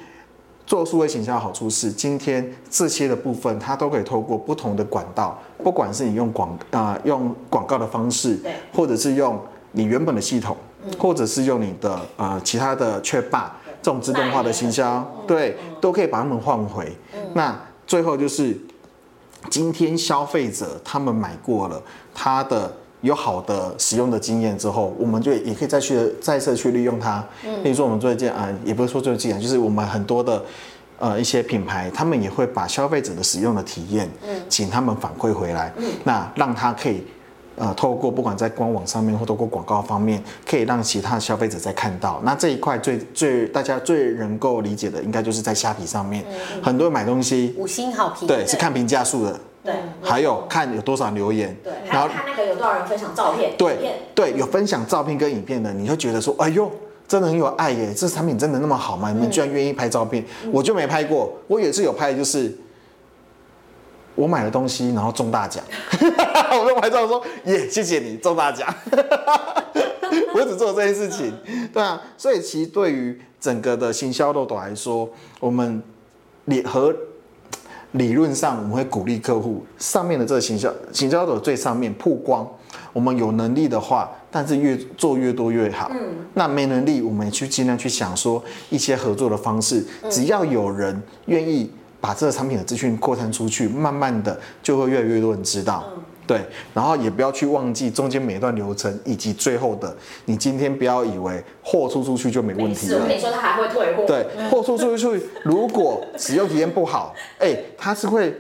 [0.67, 9.37] 做数位行销的好处是，今天这些的部分它都可以透过不同的管道，不管是你用广啊、呃、用广告的方式，对，或者是用
[9.73, 10.57] 你原本的系统。
[10.99, 16.91] 或者是用你的呃其他的雀霸这种自动化的行销，对，都可以把他们换回。
[17.35, 18.57] 那最后就是
[19.51, 21.83] 今天消费者他们买过了，
[22.15, 27.25] 他的有好的使用的经验之后，我们就也可以再去再次去利用它。
[27.63, 30.45] 比如说我们最近啊，也不是说最近啊，就是我们很多的
[30.99, 34.09] 呃一些品牌，他们也会把消费者的使用的体验，
[34.49, 35.73] 请他们反馈回来，
[36.05, 37.05] 那让他可以。
[37.59, 42.21] 呃，透过不管在官网上面或透过广告方面，可以让其他消费者再看到。
[42.25, 53.77] 那这一块最最大家最能够理解的，应该就是在虾皮上面，嗯、很多人买东西五星好评，对，是看评价数的，对，还有看有多少留言，对，然后看那个有多少人分享照片，对，
[54.15, 56.71] 对，有分享照片跟影片的，你会觉得说，哎呦，
[57.09, 59.11] 真的很有爱耶，这产品真的那么好吗？
[59.11, 62.57] 你们居然愿意拍照片，嗯、我就没拍过，我也是有拍，就是。
[64.19, 65.63] 我买了东西，然后中大奖，
[66.61, 68.69] 我就拍照说耶，谢谢你中大奖。
[70.35, 71.33] 我只做这件事情，
[71.73, 75.81] 对啊，所以其实对于整个的行销漏斗来说，我们
[76.47, 76.93] 理和
[77.93, 82.45] 理论上我们会鼓励客户上面的这个行销行销漏斗最上面曝光，
[82.93, 85.89] 我们有能力的话，但是越做越多越好。
[85.93, 91.71] 嗯，那没能力，我们也去尽量去想说一些合作的方式，只要有人愿意。
[92.01, 96.41] 把这个产品的资讯扩散出去，慢慢的就会越来越多人知道，嗯、对。
[96.73, 99.93] 然后也不要去忘记中间每一段流程，以及最后的，
[100.27, 103.01] 你今天不要以为货出出去就没问题了。
[103.03, 104.05] 我跟你说，他还会退货。
[104.07, 108.33] 对，货出出去，如果使用体验不好，哎、欸，他是会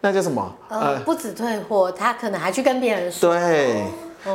[0.00, 0.52] 那叫什么？
[0.68, 3.30] 呃，不止退货，他可能还去跟别人说。
[3.30, 3.84] 对，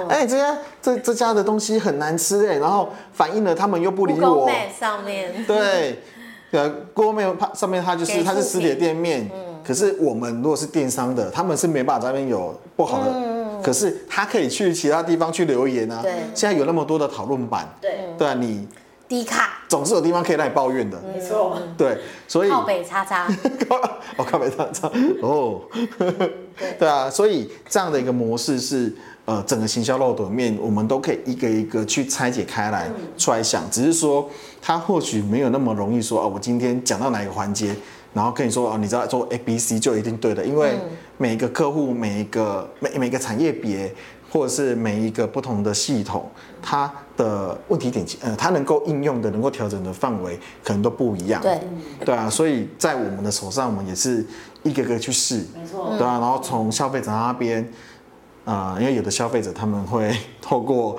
[0.08, 4.50] 哎、这家这这家的东西很难吃哎、欸，然后反映了他们又不理我。
[4.80, 5.44] 上面。
[5.46, 6.02] 对。
[6.52, 16.02] 对啊，锅面它上面它就是它是实体店面，嗯、可是我们如果是电商的，他们是没办法在那边有不好的，嗯、可是他可以去其他地方去留言啊。
[16.02, 17.92] 对，现在有那么多的讨论版，对。
[18.18, 18.68] 对啊，你
[19.08, 19.60] 低卡。
[19.68, 23.28] 总是有地方可以让你抱怨的，没错，对，所以靠北叉叉，
[24.18, 24.90] 哦靠北叉叉。
[25.22, 25.62] 哦，
[26.00, 26.34] 对。
[26.80, 28.94] 对啊，所以这样的一个模式是。
[29.30, 34.28] 呃，整个行销漏斗面，我们都可以一个一个去拆解开来出来想，只是说
[34.60, 37.76] 它或许没有那么容易说哦，我今天讲到哪一个环节，
[38.12, 40.80] 然后跟你说哦，你知道做 A B C 就一定对的，因为
[41.18, 43.94] 每一个客户、每一个每每个产业别，
[44.32, 46.28] 或者是每一个不同的系统，
[46.60, 51.40] 它的问题点，呃，它能够应用的、能够调整的范围可能都不一样。
[51.40, 51.60] 对，
[52.04, 54.26] 对啊，所以在我们的手上，我们也是
[54.64, 57.72] 一个个去试，没错，对啊，然后从消费者那边。
[58.50, 60.98] 啊、呃，因为有的消费者他们会 透过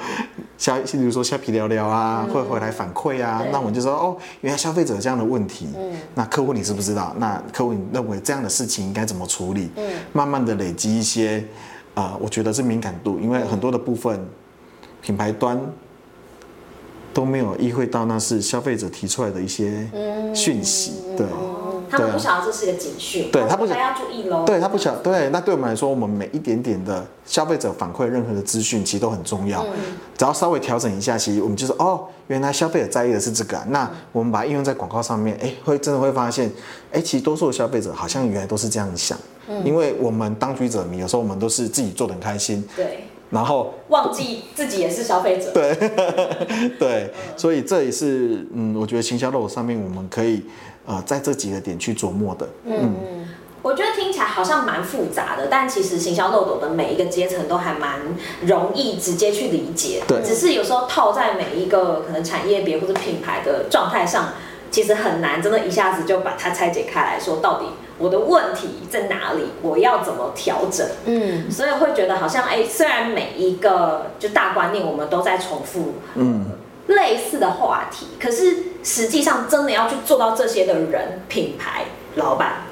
[0.57, 7.13] 虾，比如说虾皮聊聊啊，嗯、会回来反馈啊，那我们就说哦，原来消费者有这样的问题，嗯，那客户你知不知道？
[7.19, 9.69] 那客户你认为这样的事情应该怎么处理？
[9.75, 11.45] 嗯，慢慢的累积一些，
[11.95, 14.25] 啊、呃，我觉得是敏感度，因为很多的部分
[15.03, 15.61] 品牌端
[17.13, 19.91] 都没有意会到那是消费者提出来的一些
[20.33, 21.27] 讯息，嗯、对。
[21.91, 24.45] 他们不晓得这是个警讯，对他不晓得要注意喽。
[24.45, 29.63] 对他不晓得，对，那对我们来说，我们每一点点的消费者反馈任何的资讯，其实都很重要。
[29.65, 29.71] 嗯、
[30.17, 36.51] 只要稍微调整一下，其实我们就是哦，原来消费者在意的是这个、啊，那我们把它应用在广告上面，哎，会真的会发现，
[36.93, 39.19] 哎，其实多数的消费者好像原来都是这样想。
[39.49, 42.65] 嗯、因为我们当局者迷，有时候我们都是自己做的很开心。
[42.77, 43.05] 对。
[43.31, 45.53] 然后忘记自己也是消费者。
[45.53, 45.73] 对，
[46.81, 50.43] 对，所以这也是嗯，我觉得行销漏上面我们可以
[50.87, 52.49] 呃在这几个点去琢磨的。
[52.65, 53.29] 嗯，嗯
[53.63, 58.01] 我觉得听起来好像蛮复杂的，但其实行销漏斗的每一个阶层都还蛮
[58.47, 60.03] 容易直接去理解。
[60.09, 64.31] 对，只是有时候套在每一个可能产业别或者品牌的状态上，
[64.71, 67.67] 其实很难真的一下子就把它拆解开来说到底。
[67.99, 69.43] 我的问题在哪里？
[69.61, 70.87] 我要怎么调整？
[71.05, 76.47] 嗯，所以会觉得好像哎，虽然每一个就大观念我们都在重复，嗯，
[76.91, 81.85] 类似的话题，可是实际上真的要去做到这些的人、品牌、
[82.15, 82.63] 老板、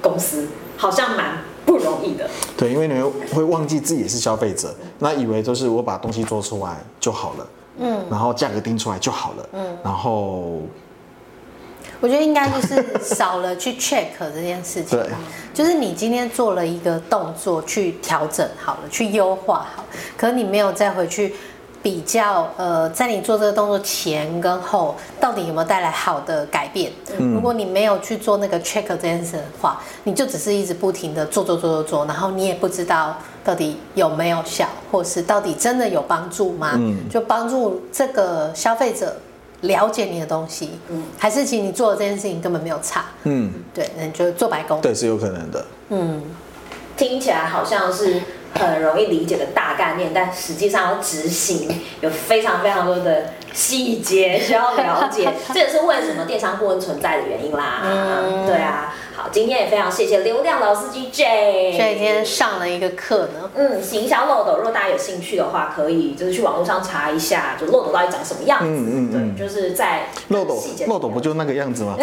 [0.00, 2.28] 公司，好像蛮不容易的。
[2.56, 7.46] 对，因为你会会忘记自己也是消费者，那以为就是我把东西做出来就好了，
[7.78, 10.60] 嗯，然后价格定出来就好了，嗯，然后。
[11.98, 15.08] 我觉得应该就是少了去 check 这件事情，对，
[15.54, 19.82] 就是你今天做了一个动作去调整好了，去优化好，
[20.14, 21.34] 可是你没有再回去
[21.86, 26.90] 比较，呃，在你做这个动作前跟后，到底有没有带来好的改变？
[27.16, 36.72] 嗯，如果你没有去做那个 check 这件事的话，你就只是一直不停的做做做做做，然后你也不知道到底有没有效，或是到底真的有帮助吗？
[36.74, 39.16] 嗯，就帮助这个消费者。
[39.60, 46.22] 了解你的东西，嗯，还是其实你做的这件事情根本没有差，嗯，对，那你就做白工，对，是有可能的，嗯，
[46.94, 48.20] 听起来好像是
[48.54, 51.68] 很容易理解的大概念，但实际上要执行
[52.00, 58.94] 有非常非常多的细节需要了解， 这也是为什么电商顾问存在的原因啦，嗯，对啊。
[59.26, 63.50] 好，今天也非常谢谢流量老司机 J，所以今天上了一个课呢。
[63.56, 68.66] 嗯，行销漏斗，如果大家有兴趣的话，可以就是去网络上查一下，就漏斗到底长什么样子。
[68.66, 71.96] 嗯嗯嗯，对，就是在漏斗，漏斗不就那个样子吗？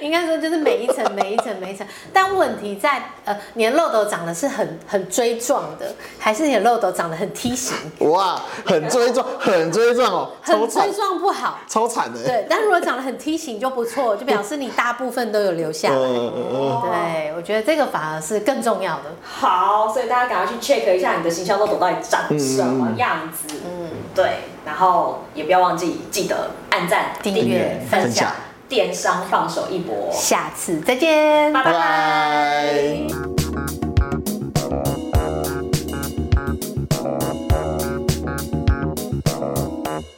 [0.00, 7.74] 应该说就是每一层每一层每一层，但问题在呃，你的漏斗长得是很很锥状的，还是你的漏斗长得很梯形？
[7.98, 12.22] 哇，很锥状， 很锥状哦，很锥状不好，超惨的。
[12.22, 15.96] 对，但如果长得很梯形就不错，就表示你大部分都有留下来。
[15.96, 19.04] 对，我觉得这个反而是更重要的。
[19.22, 23.56] 好，所以大家赶快去 check 一下你的行销漏斗到底长什么样子。
[23.64, 28.30] 嗯，对，然后也不要忘记记得按赞、订阅、分享。
[28.68, 33.85] 电商放手一搏，下次再见，拜拜。